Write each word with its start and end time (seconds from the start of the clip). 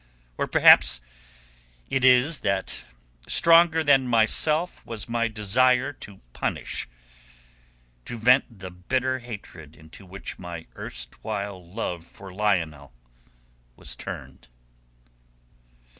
Or 0.35 0.47
perhaps 0.47 0.99
it 1.91 2.03
is 2.03 2.39
that 2.39 2.85
stronger 3.27 3.83
than 3.83 4.07
myself 4.07 4.83
was 4.83 5.07
my 5.07 5.27
desire 5.27 5.93
to 5.93 6.21
punish, 6.33 6.89
to 8.05 8.17
vent 8.17 8.45
the 8.57 8.71
bitter 8.71 9.19
hatred 9.19 9.75
into 9.75 10.07
which 10.07 10.39
my 10.39 10.65
erstwhile 10.75 11.63
love 11.63 12.03
for 12.03 12.33
Lionel 12.33 12.93
was 13.75 13.95
turned." 13.95 14.47